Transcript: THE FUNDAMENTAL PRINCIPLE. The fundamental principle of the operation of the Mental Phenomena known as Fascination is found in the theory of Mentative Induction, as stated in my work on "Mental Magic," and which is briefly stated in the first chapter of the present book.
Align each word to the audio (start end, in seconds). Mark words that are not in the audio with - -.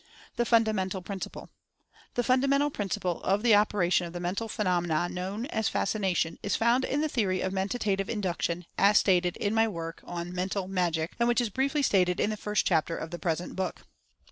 THE 0.35 0.45
FUNDAMENTAL 0.45 1.03
PRINCIPLE. 1.03 1.47
The 2.15 2.23
fundamental 2.23 2.71
principle 2.71 3.21
of 3.21 3.43
the 3.43 3.53
operation 3.53 4.07
of 4.07 4.13
the 4.13 4.19
Mental 4.19 4.47
Phenomena 4.49 5.07
known 5.07 5.45
as 5.45 5.69
Fascination 5.69 6.39
is 6.41 6.55
found 6.55 6.83
in 6.83 7.01
the 7.01 7.07
theory 7.07 7.41
of 7.41 7.53
Mentative 7.53 8.09
Induction, 8.09 8.65
as 8.79 8.97
stated 8.97 9.37
in 9.37 9.53
my 9.53 9.67
work 9.67 10.01
on 10.03 10.33
"Mental 10.33 10.67
Magic," 10.67 11.11
and 11.19 11.27
which 11.29 11.39
is 11.39 11.51
briefly 11.51 11.83
stated 11.83 12.19
in 12.19 12.31
the 12.31 12.35
first 12.35 12.65
chapter 12.65 12.97
of 12.97 13.11
the 13.11 13.19
present 13.19 13.55
book. 13.55 13.83